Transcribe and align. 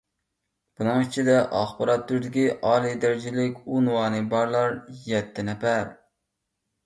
بۇنىڭ 0.77 1.01
ئىچىدە، 1.01 1.33
ئاخبارات 1.57 2.07
تۈرىدىكى 2.11 2.45
ئالىي 2.69 2.97
دەرىجىلىك 3.03 3.61
ئۇنۋانى 3.75 4.21
بارلار 4.33 4.73
يەتتە 5.11 5.45
نەپەر. 5.51 5.93